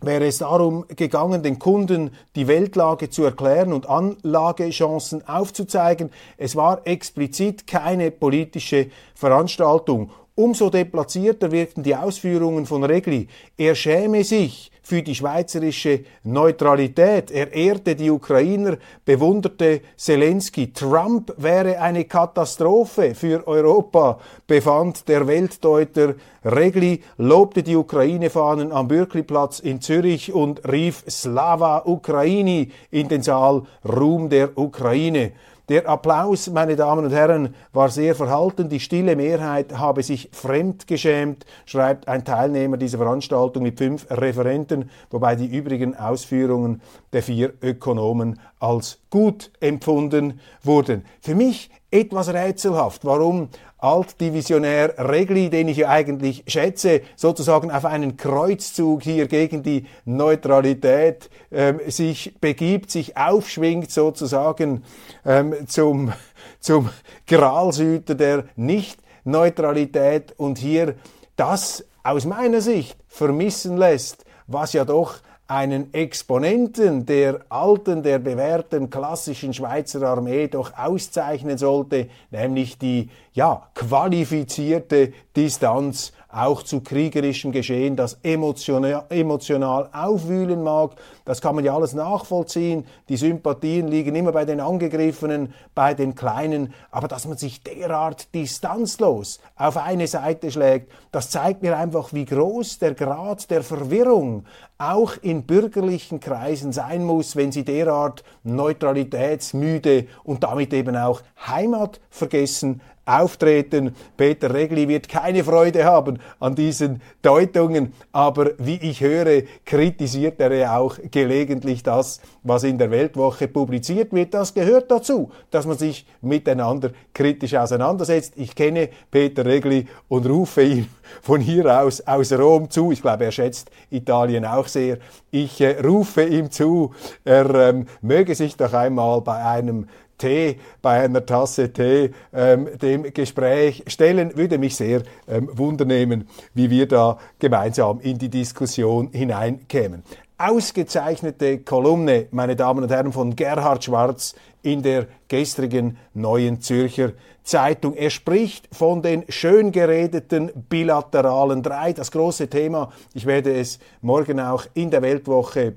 wäre 0.00 0.26
es 0.26 0.38
darum 0.38 0.84
gegangen, 0.88 1.42
den 1.42 1.58
Kunden 1.58 2.10
die 2.36 2.46
Weltlage 2.46 3.10
zu 3.10 3.24
erklären 3.24 3.72
und 3.72 3.88
Anlagechancen 3.88 5.26
aufzuzeigen. 5.28 6.10
Es 6.36 6.56
war 6.56 6.86
explizit 6.86 7.66
keine 7.66 8.10
politische 8.10 8.90
Veranstaltung. 9.14 10.10
Umso 10.38 10.70
deplatzierter 10.70 11.50
wirkten 11.50 11.82
die 11.82 11.96
Ausführungen 11.96 12.64
von 12.64 12.84
Regli. 12.84 13.26
Er 13.56 13.74
schäme 13.74 14.22
sich 14.22 14.70
für 14.88 15.02
die 15.02 15.16
schweizerische 15.16 16.04
Neutralität. 16.22 17.32
Er 17.32 17.52
ehrte 17.52 17.96
die 17.96 18.08
Ukrainer, 18.08 18.76
bewunderte 19.04 19.80
Zelensky. 19.96 20.72
Trump 20.72 21.34
wäre 21.38 21.80
eine 21.80 22.04
Katastrophe 22.04 23.16
für 23.16 23.48
Europa, 23.48 24.20
befand 24.46 25.08
der 25.08 25.26
Weltdeuter 25.26 26.14
Regli, 26.44 27.02
lobte 27.16 27.64
die 27.64 27.74
Ukraine-Fahnen 27.74 28.70
am 28.70 28.86
Bürkliplatz 28.86 29.58
in 29.58 29.80
Zürich 29.80 30.32
und 30.32 30.66
rief 30.70 31.02
Slava 31.08 31.82
Ukraini 31.84 32.70
in 32.92 33.08
den 33.08 33.22
Saal 33.22 33.64
Ruhm 33.84 34.30
der 34.30 34.56
Ukraine. 34.56 35.32
Der 35.68 35.86
Applaus, 35.86 36.48
meine 36.48 36.76
Damen 36.76 37.04
und 37.04 37.12
Herren, 37.12 37.54
war 37.74 37.90
sehr 37.90 38.14
verhalten. 38.14 38.70
Die 38.70 38.80
stille 38.80 39.16
Mehrheit 39.16 39.76
habe 39.76 40.02
sich 40.02 40.30
fremdgeschämt, 40.32 41.44
schreibt 41.66 42.08
ein 42.08 42.24
Teilnehmer 42.24 42.78
dieser 42.78 42.96
Veranstaltung 42.96 43.64
mit 43.64 43.76
fünf 43.76 44.06
Referenten, 44.10 44.88
wobei 45.10 45.36
die 45.36 45.44
übrigen 45.44 45.94
Ausführungen 45.94 46.80
der 47.12 47.22
vier 47.22 47.52
Ökonomen 47.60 48.40
als 48.58 49.00
gut 49.10 49.50
empfunden 49.60 50.40
wurden. 50.62 51.04
Für 51.20 51.34
mich 51.34 51.68
etwas 51.90 52.32
rätselhaft, 52.32 53.04
warum 53.04 53.48
Altdivisionär 53.78 54.94
Regli, 54.98 55.50
den 55.50 55.68
ich 55.68 55.78
ja 55.78 55.88
eigentlich 55.88 56.42
schätze, 56.48 57.02
sozusagen 57.14 57.70
auf 57.70 57.84
einen 57.84 58.16
Kreuzzug 58.16 59.02
hier 59.02 59.28
gegen 59.28 59.62
die 59.62 59.86
Neutralität 60.04 61.30
ähm, 61.52 61.80
sich 61.86 62.34
begibt, 62.40 62.90
sich 62.90 63.16
aufschwingt 63.16 63.92
sozusagen 63.92 64.82
ähm, 65.24 65.54
zum, 65.68 66.12
zum 66.60 66.90
Gralshüter 67.28 68.16
der 68.16 68.44
Nicht-Neutralität 68.56 70.34
und 70.36 70.58
hier 70.58 70.96
das 71.36 71.84
aus 72.02 72.24
meiner 72.24 72.60
Sicht 72.60 72.98
vermissen 73.06 73.76
lässt, 73.76 74.24
was 74.48 74.72
ja 74.72 74.84
doch 74.84 75.14
einen 75.48 75.94
Exponenten 75.94 77.06
der 77.06 77.40
alten, 77.48 78.02
der 78.02 78.18
bewährten 78.18 78.90
klassischen 78.90 79.54
Schweizer 79.54 80.02
Armee 80.02 80.46
doch 80.46 80.76
auszeichnen 80.76 81.56
sollte, 81.56 82.08
nämlich 82.30 82.78
die 82.78 83.08
ja 83.32 83.68
qualifizierte 83.74 85.14
Distanz 85.34 86.12
auch 86.28 86.62
zu 86.62 86.80
kriegerischem 86.80 87.52
Geschehen, 87.52 87.96
das 87.96 88.18
emotional, 88.22 89.04
emotional 89.08 89.88
aufwühlen 89.92 90.62
mag. 90.62 90.92
Das 91.24 91.40
kann 91.40 91.54
man 91.54 91.64
ja 91.64 91.74
alles 91.74 91.94
nachvollziehen. 91.94 92.86
Die 93.08 93.16
Sympathien 93.16 93.88
liegen 93.88 94.14
immer 94.14 94.32
bei 94.32 94.44
den 94.44 94.60
Angegriffenen, 94.60 95.54
bei 95.74 95.94
den 95.94 96.14
Kleinen. 96.14 96.74
Aber 96.90 97.08
dass 97.08 97.26
man 97.26 97.38
sich 97.38 97.62
derart 97.62 98.34
distanzlos 98.34 99.40
auf 99.56 99.78
eine 99.78 100.06
Seite 100.06 100.50
schlägt, 100.50 100.92
das 101.12 101.30
zeigt 101.30 101.62
mir 101.62 101.78
einfach, 101.78 102.12
wie 102.12 102.26
groß 102.26 102.78
der 102.78 102.94
Grad 102.94 103.50
der 103.50 103.62
Verwirrung 103.62 104.44
auch 104.76 105.14
in 105.22 105.44
bürgerlichen 105.44 106.20
Kreisen 106.20 106.72
sein 106.72 107.04
muss, 107.04 107.36
wenn 107.36 107.52
sie 107.52 107.64
derart 107.64 108.22
neutralitätsmüde 108.44 110.06
und 110.24 110.44
damit 110.44 110.72
eben 110.72 110.96
auch 110.96 111.22
heimatvergessen 111.46 112.80
auftreten. 113.08 113.94
Peter 114.16 114.52
Regli 114.52 114.86
wird 114.88 115.08
keine 115.08 115.42
Freude 115.44 115.84
haben 115.84 116.18
an 116.40 116.54
diesen 116.54 117.00
Deutungen, 117.22 117.92
aber 118.12 118.50
wie 118.58 118.76
ich 118.76 119.00
höre, 119.00 119.42
kritisiert 119.64 120.40
er 120.40 120.52
ja 120.54 120.76
auch 120.78 120.96
gelegentlich 121.10 121.82
das, 121.82 122.20
was 122.42 122.64
in 122.64 122.78
der 122.78 122.90
Weltwoche 122.90 123.48
publiziert 123.48 124.12
wird. 124.12 124.34
Das 124.34 124.54
gehört 124.54 124.90
dazu, 124.90 125.30
dass 125.50 125.66
man 125.66 125.78
sich 125.78 126.06
miteinander 126.20 126.90
kritisch 127.14 127.54
auseinandersetzt. 127.54 128.34
Ich 128.36 128.54
kenne 128.54 128.90
Peter 129.10 129.44
Regli 129.44 129.86
und 130.08 130.26
rufe 130.26 130.62
ihm 130.62 130.86
von 131.22 131.40
hier 131.40 131.82
aus 131.82 132.00
aus 132.02 132.32
Rom 132.32 132.70
zu. 132.70 132.92
Ich 132.92 133.02
glaube, 133.02 133.24
er 133.24 133.32
schätzt 133.32 133.70
Italien 133.90 134.44
auch 134.44 134.66
sehr. 134.66 134.98
Ich 135.30 135.60
äh, 135.60 135.80
rufe 135.80 136.24
ihm 136.24 136.50
zu, 136.50 136.92
er 137.24 137.54
ähm, 137.54 137.86
möge 138.00 138.34
sich 138.34 138.56
doch 138.56 138.72
einmal 138.72 139.20
bei 139.20 139.44
einem 139.44 139.86
Tee, 140.18 140.58
bei 140.82 141.04
einer 141.04 141.24
Tasse 141.24 141.72
Tee 141.72 142.10
ähm, 142.32 142.68
dem 142.82 143.04
Gespräch 143.14 143.84
stellen. 143.86 144.36
Würde 144.36 144.58
mich 144.58 144.76
sehr 144.76 145.02
ähm, 145.28 145.48
wundernehmen, 145.52 146.28
wie 146.54 146.68
wir 146.68 146.86
da 146.86 147.18
gemeinsam 147.38 148.00
in 148.00 148.18
die 148.18 148.28
Diskussion 148.28 149.10
hineinkämen. 149.12 150.02
Ausgezeichnete 150.36 151.58
Kolumne, 151.58 152.26
meine 152.30 152.54
Damen 152.54 152.84
und 152.84 152.90
Herren, 152.90 153.12
von 153.12 153.34
Gerhard 153.34 153.82
Schwarz 153.82 154.36
in 154.62 154.82
der 154.82 155.06
gestrigen 155.26 155.96
Neuen 156.14 156.60
Zürcher 156.60 157.12
Zeitung. 157.42 157.94
Er 157.94 158.10
spricht 158.10 158.68
von 158.70 159.02
den 159.02 159.24
schön 159.28 159.72
geredeten 159.72 160.52
bilateralen 160.68 161.62
drei, 161.62 161.92
das 161.92 162.12
große 162.12 162.48
Thema. 162.48 162.92
Ich 163.14 163.26
werde 163.26 163.58
es 163.58 163.78
morgen 164.00 164.38
auch 164.38 164.66
in 164.74 164.90
der 164.90 165.02
Weltwoche 165.02 165.74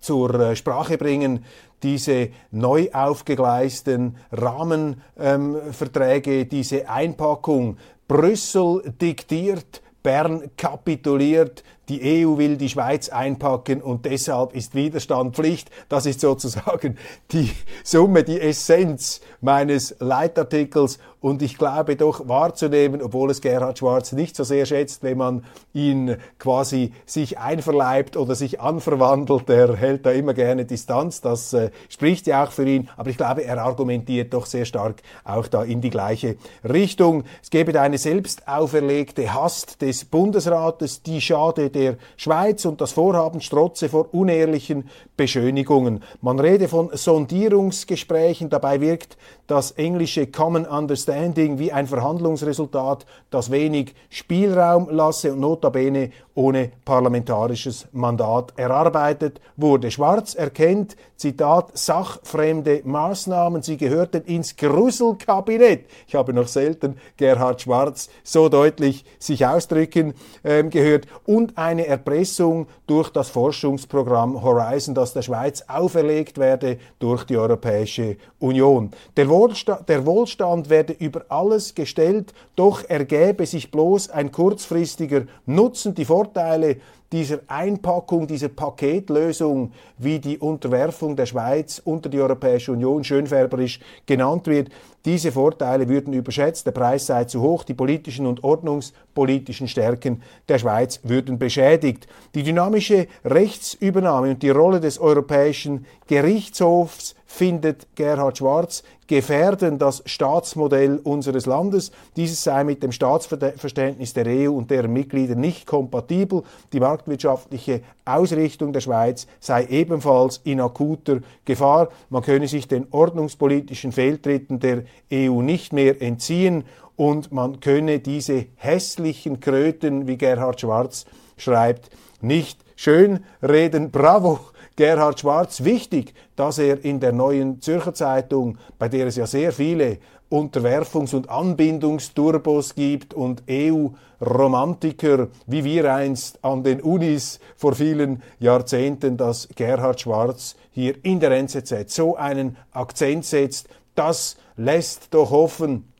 zur 0.00 0.34
äh, 0.34 0.56
Sprache 0.56 0.98
bringen 0.98 1.44
diese 1.82 2.30
neu 2.50 2.88
aufgegleisten 2.92 4.16
Rahmenverträge, 4.32 6.40
ähm, 6.40 6.48
diese 6.48 6.88
Einpackung. 6.88 7.76
Brüssel 8.06 8.92
diktiert, 9.00 9.82
Bern 10.02 10.50
kapituliert, 10.56 11.62
die 11.90 12.24
EU 12.24 12.38
will 12.38 12.56
die 12.56 12.68
Schweiz 12.68 13.08
einpacken 13.08 13.82
und 13.82 14.04
deshalb 14.04 14.54
ist 14.54 14.76
Widerstand 14.76 15.34
Pflicht. 15.34 15.70
Das 15.88 16.06
ist 16.06 16.20
sozusagen 16.20 16.96
die 17.32 17.50
Summe, 17.82 18.22
die 18.22 18.40
Essenz 18.40 19.20
meines 19.40 19.96
Leitartikels 19.98 21.00
und 21.20 21.42
ich 21.42 21.58
glaube 21.58 21.96
doch 21.96 22.28
wahrzunehmen, 22.28 23.02
obwohl 23.02 23.30
es 23.30 23.42
Gerhard 23.42 23.78
Schwarz 23.78 24.12
nicht 24.12 24.34
so 24.34 24.42
sehr 24.42 24.64
schätzt, 24.64 25.02
wenn 25.02 25.18
man 25.18 25.44
ihn 25.74 26.16
quasi 26.38 26.92
sich 27.04 27.38
einverleibt 27.38 28.16
oder 28.16 28.34
sich 28.34 28.60
anverwandelt. 28.60 29.50
Er 29.50 29.76
hält 29.76 30.06
da 30.06 30.12
immer 30.12 30.32
gerne 30.32 30.64
Distanz. 30.64 31.20
Das 31.20 31.52
äh, 31.52 31.70
spricht 31.90 32.26
ja 32.26 32.44
auch 32.44 32.52
für 32.52 32.66
ihn. 32.66 32.88
Aber 32.96 33.10
ich 33.10 33.18
glaube, 33.18 33.44
er 33.44 33.58
argumentiert 33.62 34.32
doch 34.32 34.46
sehr 34.46 34.64
stark 34.64 35.02
auch 35.24 35.46
da 35.46 35.62
in 35.62 35.82
die 35.82 35.90
gleiche 35.90 36.36
Richtung. 36.64 37.24
Es 37.42 37.50
gäbe 37.50 37.72
da 37.72 37.82
eine 37.82 37.98
selbst 37.98 38.48
auferlegte 38.48 39.34
Hast 39.34 39.82
des 39.82 40.06
Bundesrates, 40.06 41.02
die 41.02 41.20
schade 41.20 41.68
der 41.80 41.96
Schweiz 42.16 42.66
und 42.66 42.80
das 42.80 42.92
Vorhaben 42.92 43.40
strotze 43.40 43.88
vor 43.88 44.12
unehrlichen 44.12 44.88
Beschönigungen. 45.16 46.02
Man 46.20 46.38
rede 46.38 46.68
von 46.68 46.90
Sondierungsgesprächen. 46.92 48.50
Dabei 48.50 48.80
wirkt 48.80 49.16
das 49.46 49.72
englische 49.72 50.26
Common 50.26 50.66
Understanding 50.66 51.58
wie 51.58 51.72
ein 51.72 51.86
Verhandlungsresultat, 51.86 53.06
das 53.30 53.50
wenig 53.50 53.94
Spielraum 54.10 54.88
lasse 54.90 55.32
und 55.32 55.40
notabene 55.40 56.10
ohne 56.34 56.70
parlamentarisches 56.84 57.86
Mandat 57.92 58.52
erarbeitet 58.56 59.40
wurde. 59.56 59.90
Schwarz 59.90 60.34
erkennt, 60.34 60.96
Zitat, 61.16 61.76
sachfremde 61.76 62.80
Maßnahmen, 62.84 63.62
sie 63.62 63.76
gehörten 63.76 64.22
ins 64.22 64.56
Gruselkabinett. 64.56 65.84
Ich 66.06 66.14
habe 66.14 66.32
noch 66.32 66.46
selten 66.46 66.96
Gerhard 67.16 67.60
Schwarz 67.60 68.08
so 68.22 68.48
deutlich 68.48 69.04
sich 69.18 69.44
ausdrücken 69.44 70.14
äh, 70.42 70.62
gehört. 70.64 71.06
Und 71.26 71.58
eine 71.70 71.86
Erpressung 71.86 72.66
durch 72.88 73.10
das 73.10 73.30
Forschungsprogramm 73.30 74.42
Horizon, 74.42 74.92
das 74.92 75.12
der 75.12 75.22
Schweiz 75.22 75.62
auferlegt 75.68 76.36
werde 76.36 76.78
durch 76.98 77.22
die 77.24 77.36
Europäische 77.36 78.16
Union. 78.40 78.90
Der 79.16 79.28
Wohlstand, 79.28 79.88
der 79.88 80.04
Wohlstand 80.04 80.68
werde 80.68 80.92
über 80.94 81.24
alles 81.28 81.76
gestellt, 81.76 82.34
doch 82.56 82.82
ergäbe 82.88 83.46
sich 83.46 83.70
bloß 83.70 84.10
ein 84.10 84.32
kurzfristiger 84.32 85.26
Nutzen. 85.46 85.94
Die 85.94 86.04
Vorteile 86.04 86.78
dieser 87.12 87.40
Einpackung, 87.48 88.26
dieser 88.26 88.48
Paketlösung, 88.48 89.72
wie 89.98 90.18
die 90.18 90.38
Unterwerfung 90.38 91.16
der 91.16 91.26
Schweiz 91.26 91.80
unter 91.84 92.08
die 92.08 92.20
Europäische 92.20 92.72
Union 92.72 93.02
schönfärberisch 93.02 93.80
genannt 94.06 94.46
wird, 94.46 94.70
diese 95.06 95.32
Vorteile 95.32 95.88
würden 95.88 96.12
überschätzt, 96.12 96.66
der 96.66 96.72
Preis 96.72 97.06
sei 97.06 97.24
zu 97.24 97.40
hoch, 97.40 97.64
die 97.64 97.72
politischen 97.72 98.26
und 98.26 98.44
ordnungspolitischen 98.44 99.66
Stärken 99.66 100.22
der 100.46 100.58
Schweiz 100.58 101.00
würden 101.04 101.38
beschädigt. 101.38 102.06
Die 102.34 102.42
dynamische 102.42 103.08
Rechtsübernahme 103.24 104.30
und 104.30 104.42
die 104.42 104.50
Rolle 104.50 104.78
des 104.78 104.98
Europäischen 104.98 105.86
Gerichtshofs 106.06 107.14
findet 107.30 107.86
Gerhard 107.94 108.38
Schwarz 108.38 108.82
gefährden 109.06 109.78
das 109.78 110.02
Staatsmodell 110.04 110.98
unseres 111.04 111.46
Landes. 111.46 111.92
Dieses 112.16 112.42
sei 112.42 112.64
mit 112.64 112.82
dem 112.82 112.90
Staatsverständnis 112.90 114.12
der 114.14 114.26
EU 114.26 114.50
und 114.50 114.70
deren 114.70 114.92
Mitglieder 114.92 115.36
nicht 115.36 115.64
kompatibel. 115.64 116.42
Die 116.72 116.80
marktwirtschaftliche 116.80 117.82
Ausrichtung 118.04 118.72
der 118.72 118.80
Schweiz 118.80 119.28
sei 119.38 119.64
ebenfalls 119.66 120.40
in 120.42 120.60
akuter 120.60 121.20
Gefahr. 121.44 121.90
Man 122.08 122.22
könne 122.22 122.48
sich 122.48 122.66
den 122.66 122.88
ordnungspolitischen 122.90 123.92
Fehltritten 123.92 124.58
der 124.58 124.82
EU 125.12 125.40
nicht 125.40 125.72
mehr 125.72 126.02
entziehen 126.02 126.64
und 126.96 127.30
man 127.30 127.60
könne 127.60 128.00
diese 128.00 128.46
hässlichen 128.56 129.38
Kröten, 129.38 130.08
wie 130.08 130.18
Gerhard 130.18 130.60
Schwarz 130.60 131.06
schreibt, 131.36 131.90
nicht 132.20 132.60
schönreden. 132.74 133.92
Bravo, 133.92 134.40
Gerhard 134.80 135.20
Schwarz 135.20 135.62
wichtig, 135.62 136.14
dass 136.36 136.56
er 136.56 136.82
in 136.82 137.00
der 137.00 137.12
neuen 137.12 137.60
Zürcher 137.60 137.92
Zeitung, 137.92 138.56
bei 138.78 138.88
der 138.88 139.08
es 139.08 139.16
ja 139.16 139.26
sehr 139.26 139.52
viele 139.52 139.98
Unterwerfungs- 140.30 141.14
und 141.14 141.28
Anbindungsturbos 141.28 142.74
gibt 142.76 143.12
und 143.12 143.42
EU-Romantiker, 143.50 145.28
wie 145.46 145.64
wir 145.64 145.94
einst 145.94 146.42
an 146.42 146.64
den 146.64 146.80
Unis 146.80 147.40
vor 147.58 147.74
vielen 147.74 148.22
Jahrzehnten, 148.38 149.18
dass 149.18 149.50
Gerhard 149.54 150.00
Schwarz 150.00 150.56
hier 150.70 150.94
in 151.04 151.20
der 151.20 151.32
NZZ 151.32 151.94
so 151.94 152.16
einen 152.16 152.56
Akzent 152.72 153.26
setzt, 153.26 153.68
das 153.94 154.38
lässt 154.56 155.12
doch 155.12 155.30
hoffen, 155.30 155.92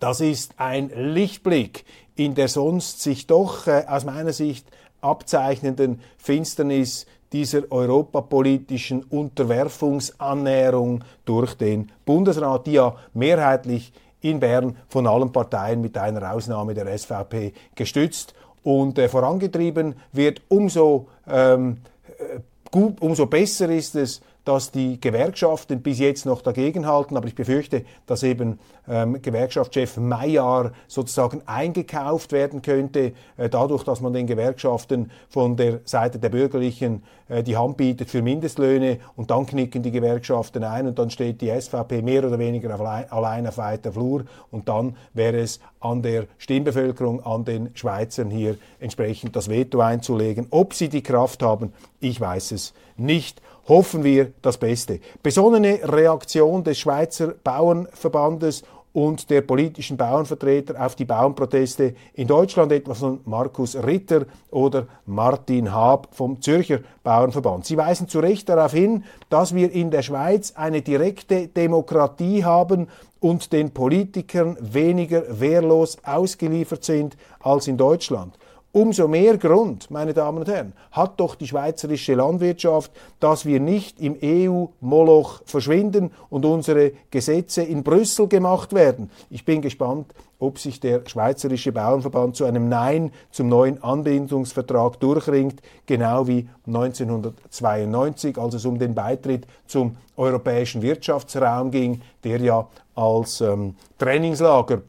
das 0.00 0.20
ist 0.20 0.54
ein 0.56 0.90
Lichtblick 0.96 1.84
in 2.16 2.34
der 2.34 2.48
sonst 2.48 3.02
sich 3.02 3.28
doch 3.28 3.68
äh, 3.68 3.84
aus 3.86 4.04
meiner 4.04 4.32
Sicht 4.32 4.66
abzeichnenden 5.00 6.00
Finsternis 6.18 7.06
dieser 7.32 7.70
europapolitischen 7.70 9.04
Unterwerfungsannäherung 9.04 11.04
durch 11.24 11.54
den 11.54 11.90
Bundesrat, 12.04 12.66
die 12.66 12.72
ja 12.72 12.94
mehrheitlich 13.14 13.92
in 14.20 14.40
Bern 14.40 14.76
von 14.88 15.06
allen 15.06 15.32
Parteien 15.32 15.80
mit 15.80 15.96
einer 15.98 16.32
Ausnahme 16.32 16.74
der 16.74 16.96
SVP 16.96 17.52
gestützt 17.74 18.34
und 18.62 18.98
äh, 18.98 19.08
vorangetrieben 19.08 19.94
wird. 20.12 20.42
Umso, 20.48 21.08
ähm, 21.28 21.78
äh, 22.18 22.40
gut, 22.70 23.00
umso 23.00 23.26
besser 23.26 23.68
ist 23.70 23.94
es, 23.94 24.20
dass 24.46 24.70
die 24.70 25.00
Gewerkschaften 25.00 25.82
bis 25.82 25.98
jetzt 25.98 26.24
noch 26.24 26.40
dagegenhalten, 26.40 27.16
aber 27.16 27.26
ich 27.26 27.34
befürchte, 27.34 27.84
dass 28.06 28.22
eben 28.22 28.60
ähm, 28.88 29.20
Gewerkschaftschef 29.20 29.96
Mayer 29.96 30.70
sozusagen 30.86 31.42
eingekauft 31.46 32.30
werden 32.30 32.62
könnte, 32.62 33.12
äh, 33.36 33.48
dadurch, 33.48 33.82
dass 33.82 34.00
man 34.00 34.12
den 34.12 34.28
Gewerkschaften 34.28 35.10
von 35.28 35.56
der 35.56 35.80
Seite 35.84 36.20
der 36.20 36.28
Bürgerlichen 36.28 37.02
äh, 37.28 37.42
die 37.42 37.56
Hand 37.56 37.76
bietet 37.76 38.08
für 38.08 38.22
Mindestlöhne 38.22 39.00
und 39.16 39.32
dann 39.32 39.46
knicken 39.46 39.82
die 39.82 39.90
Gewerkschaften 39.90 40.62
ein 40.62 40.86
und 40.86 40.96
dann 40.96 41.10
steht 41.10 41.40
die 41.40 41.50
SVP 41.50 42.02
mehr 42.02 42.24
oder 42.24 42.38
weniger 42.38 42.72
allein, 42.78 43.10
allein 43.10 43.46
auf 43.48 43.58
weiter 43.58 43.92
Flur 43.92 44.26
und 44.52 44.68
dann 44.68 44.96
wäre 45.12 45.40
es 45.40 45.58
an 45.80 46.02
der 46.02 46.26
Stimmbevölkerung, 46.38 47.20
an 47.26 47.44
den 47.44 47.70
Schweizern 47.74 48.30
hier 48.30 48.56
entsprechend 48.78 49.34
das 49.34 49.48
Veto 49.48 49.80
einzulegen. 49.80 50.46
Ob 50.50 50.72
sie 50.72 50.88
die 50.88 51.02
Kraft 51.02 51.42
haben, 51.42 51.72
ich 51.98 52.20
weiß 52.20 52.52
es 52.52 52.74
nicht 52.96 53.42
hoffen 53.68 54.04
wir 54.04 54.32
das 54.42 54.58
Beste. 54.58 55.00
Besonnene 55.22 55.80
Reaktion 55.82 56.62
des 56.64 56.78
Schweizer 56.78 57.34
Bauernverbandes 57.42 58.62
und 58.96 59.28
der 59.28 59.42
politischen 59.42 59.98
Bauernvertreter 59.98 60.82
auf 60.82 60.94
die 60.94 61.04
Bauernproteste 61.04 61.94
in 62.14 62.26
Deutschland, 62.26 62.72
etwa 62.72 62.94
von 62.94 63.20
Markus 63.26 63.76
Ritter 63.76 64.24
oder 64.50 64.86
Martin 65.04 65.70
Haab 65.70 66.08
vom 66.12 66.40
Zürcher 66.40 66.78
Bauernverband. 67.04 67.66
Sie 67.66 67.76
weisen 67.76 68.08
zu 68.08 68.20
Recht 68.20 68.48
darauf 68.48 68.72
hin, 68.72 69.04
dass 69.28 69.54
wir 69.54 69.70
in 69.70 69.90
der 69.90 70.00
Schweiz 70.00 70.54
eine 70.56 70.80
direkte 70.80 71.48
Demokratie 71.48 72.42
haben 72.42 72.88
und 73.20 73.52
den 73.52 73.70
Politikern 73.72 74.56
weniger 74.60 75.40
wehrlos 75.40 75.98
ausgeliefert 76.02 76.82
sind 76.82 77.18
als 77.40 77.68
in 77.68 77.76
Deutschland. 77.76 78.38
Umso 78.76 79.08
mehr 79.08 79.38
Grund, 79.38 79.90
meine 79.90 80.12
Damen 80.12 80.36
und 80.36 80.48
Herren, 80.48 80.74
hat 80.90 81.18
doch 81.18 81.34
die 81.34 81.46
schweizerische 81.48 82.12
Landwirtschaft, 82.12 82.92
dass 83.20 83.46
wir 83.46 83.58
nicht 83.58 83.98
im 84.00 84.18
EU-Moloch 84.22 85.40
verschwinden 85.46 86.10
und 86.28 86.44
unsere 86.44 86.92
Gesetze 87.10 87.62
in 87.62 87.82
Brüssel 87.82 88.28
gemacht 88.28 88.74
werden. 88.74 89.10
Ich 89.30 89.46
bin 89.46 89.62
gespannt, 89.62 90.12
ob 90.38 90.58
sich 90.58 90.78
der 90.78 91.00
Schweizerische 91.06 91.72
Bauernverband 91.72 92.36
zu 92.36 92.44
einem 92.44 92.68
Nein 92.68 93.12
zum 93.30 93.48
neuen 93.48 93.82
Anbindungsvertrag 93.82 95.00
durchringt, 95.00 95.62
genau 95.86 96.26
wie 96.26 96.46
1992, 96.66 98.36
als 98.36 98.56
es 98.56 98.66
um 98.66 98.78
den 98.78 98.94
Beitritt 98.94 99.46
zum 99.66 99.96
europäischen 100.18 100.82
Wirtschaftsraum 100.82 101.70
ging, 101.70 102.02
der 102.24 102.42
ja 102.42 102.68
als 102.94 103.40
ähm, 103.40 103.74
Trainingslager 103.96 104.82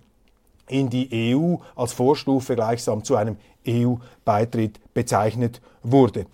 in 0.70 0.90
die 0.90 1.34
EU 1.34 1.56
als 1.76 1.94
Vorstufe 1.94 2.56
gleichsam 2.56 3.04
zu 3.04 3.16
einem 3.16 3.38
EU-Beitritt 3.68 4.80
bezeichnet 4.94 5.62
wurde. 5.84 6.26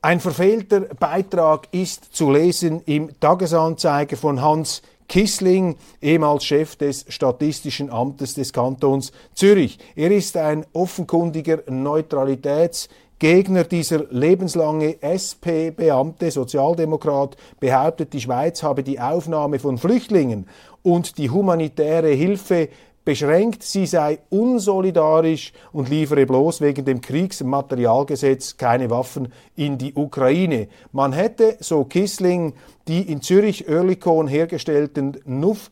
Ein 0.00 0.20
verfehlter 0.20 0.80
Beitrag 0.80 1.68
ist 1.72 2.14
zu 2.14 2.30
lesen 2.30 2.82
im 2.86 3.10
Tagesanzeiger 3.18 4.16
von 4.16 4.40
Hans 4.40 4.80
Kissling, 5.08 5.76
ehemals 6.02 6.44
Chef 6.44 6.76
des 6.76 7.04
Statistischen 7.08 7.90
Amtes 7.90 8.34
des 8.34 8.52
Kantons 8.52 9.10
Zürich. 9.34 9.78
Er 9.96 10.10
ist 10.10 10.36
ein 10.36 10.66
offenkundiger 10.74 11.62
Neutralitätsgegner 11.66 13.64
dieser 13.64 14.04
lebenslange 14.10 15.02
SP-Beamte, 15.02 16.30
Sozialdemokrat, 16.30 17.36
behauptet, 17.58 18.12
die 18.12 18.20
Schweiz 18.20 18.62
habe 18.62 18.82
die 18.82 19.00
Aufnahme 19.00 19.58
von 19.58 19.78
Flüchtlingen 19.78 20.46
und 20.82 21.16
die 21.18 21.30
humanitäre 21.30 22.10
Hilfe 22.10 22.68
beschränkt, 23.08 23.62
sie 23.62 23.86
sei 23.86 24.18
unsolidarisch 24.28 25.54
und 25.72 25.88
liefere 25.88 26.26
bloß 26.26 26.60
wegen 26.60 26.84
dem 26.84 27.00
Kriegsmaterialgesetz 27.00 28.58
keine 28.58 28.90
Waffen 28.90 29.32
in 29.56 29.78
die 29.78 29.94
Ukraine. 29.94 30.68
Man 30.92 31.14
hätte, 31.14 31.56
so 31.60 31.84
Kissling, 31.84 32.52
die 32.86 33.00
in 33.00 33.22
Zürich-Oerlikon 33.22 34.28
hergestellten 34.28 35.16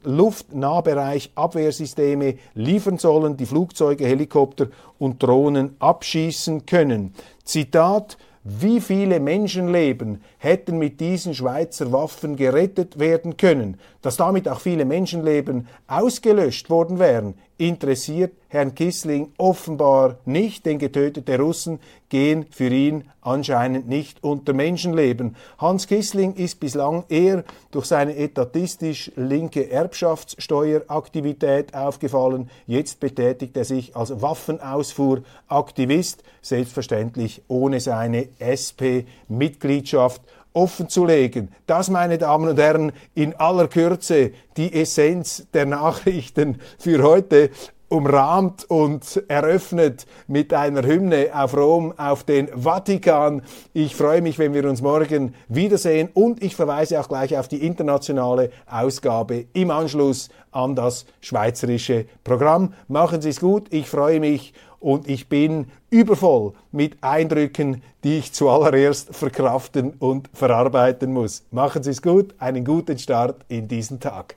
Luftnahbereich-Abwehrsysteme 0.03 2.37
liefern 2.55 2.96
sollen, 2.96 3.37
die 3.37 3.44
Flugzeuge, 3.44 4.07
Helikopter 4.07 4.68
und 4.99 5.22
Drohnen 5.22 5.77
abschießen 5.79 6.64
können. 6.64 7.12
Zitat 7.44 8.16
wie 8.48 8.80
viele 8.80 9.18
Menschenleben 9.18 10.22
hätten 10.38 10.78
mit 10.78 11.00
diesen 11.00 11.35
Schweizer 11.35 11.90
Waffen 11.90 12.37
gerettet 12.37 12.96
werden 12.96 13.37
können? 13.37 13.76
Dass 14.02 14.16
damit 14.16 14.48
auch 14.48 14.61
viele 14.61 14.85
Menschenleben 14.85 15.66
ausgelöscht 15.88 16.70
worden 16.70 17.00
wären, 17.00 17.35
interessiert 17.59 18.33
Herrn 18.49 18.75
Kissling 18.75 19.33
offenbar 19.38 20.19
nicht, 20.25 20.66
denn 20.66 20.79
getötete 20.79 21.38
Russen 21.38 21.81
gehen 22.09 22.47
für 22.51 22.69
ihn 22.69 23.05
anscheinend 23.21 23.88
nicht 23.88 24.23
unter 24.23 24.53
Menschenleben. 24.53 25.37
Hans 25.59 25.87
Kissling 25.87 26.35
ist 26.35 26.61
bislang 26.61 27.05
eher 27.09 27.45
durch 27.73 27.87
seine 27.87 28.16
etatistisch 28.16 29.11
linke 29.16 29.71
Erbschaftssteueraktivität 29.71 31.75
aufgefallen. 31.75 32.51
Jetzt 32.66 33.01
betätigt 33.01 33.57
er 33.57 33.64
sich 33.64 33.97
als 33.97 34.23
Waffenausfuhraktivist, 34.23 36.23
selbstverständlich 36.40 37.42
ohne 37.49 37.81
seine 37.81 38.29
SP-Mitgliedschaft 38.38 40.23
offenzulegen. 40.57 41.51
Das, 41.66 41.90
meine 41.90 42.16
Damen 42.16 42.49
und 42.49 42.59
Herren, 42.59 42.92
in 43.14 43.35
aller 43.35 43.69
Kürze 43.69 44.33
die 44.57 44.73
Essenz 44.73 45.47
der 45.53 45.66
Nachrichten 45.66 46.59
für 46.79 47.03
heute 47.03 47.51
umrahmt 47.88 48.64
und 48.69 49.23
eröffnet 49.29 50.07
mit 50.27 50.53
einer 50.53 50.83
Hymne 50.83 51.29
auf 51.33 51.57
Rom, 51.57 51.92
auf 51.97 52.25
den 52.25 52.49
Vatikan. 52.49 53.42
Ich 53.75 53.95
freue 53.95 54.23
mich, 54.23 54.38
wenn 54.38 54.55
wir 54.55 54.69
uns 54.69 54.83
morgen 54.83 55.35
wiedersehen 55.49 56.09
und 56.14 56.42
ich 56.42 56.57
verweise 56.57 56.99
auch 56.99 57.09
gleich 57.09 57.37
auf 57.37 57.49
die 57.49 57.64
internationale 57.64 58.51
Ausgabe 58.66 59.45
im 59.53 59.71
Anschluss 59.71 60.31
an 60.51 60.75
das 60.75 61.05
schweizerische 61.21 62.07
Programm. 62.25 62.73
Machen 62.88 63.21
Sie 63.21 63.29
es 63.29 63.40
gut, 63.40 63.73
ich 63.73 63.88
freue 63.88 64.21
mich 64.21 64.53
und 64.87 65.09
ich 65.09 65.29
bin 65.29 65.66
übervoll 65.90 66.53
mit 66.70 66.96
Eindrücken, 67.01 67.83
die 68.05 68.18
ich 68.18 68.33
zuallererst 68.33 69.16
verkraften 69.16 69.94
und 69.99 70.31
verarbeiten 70.33 71.12
muss. 71.12 71.44
Machen 71.51 71.83
Sie 71.83 71.90
es 71.90 72.01
gut, 72.01 72.37
einen 72.38 72.64
guten 72.64 72.96
Start 72.96 73.44
in 73.49 73.66
diesen 73.66 73.99
Tag. 73.99 74.37